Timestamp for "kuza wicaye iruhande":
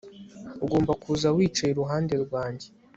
1.01-2.13